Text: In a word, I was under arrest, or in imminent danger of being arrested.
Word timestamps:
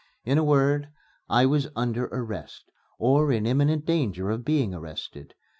In 0.25 0.39
a 0.39 0.43
word, 0.43 0.89
I 1.29 1.45
was 1.45 1.69
under 1.75 2.07
arrest, 2.07 2.71
or 2.97 3.31
in 3.31 3.45
imminent 3.45 3.85
danger 3.85 4.31
of 4.31 4.43
being 4.43 4.73
arrested. 4.73 5.35